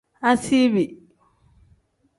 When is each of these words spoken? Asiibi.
Asiibi. 0.29 0.85